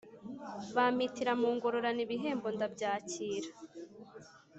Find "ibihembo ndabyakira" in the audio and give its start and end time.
2.05-3.49